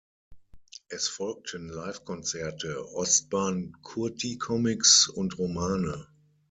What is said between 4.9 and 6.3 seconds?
und Romane.